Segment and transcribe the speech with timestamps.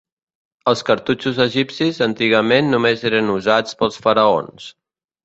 [0.71, 4.67] Els cartutxos egipcis antigament només eren usats pels faraons.